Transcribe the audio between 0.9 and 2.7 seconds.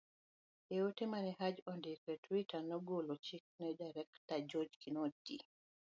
ma ne Haji ondiko e twitter,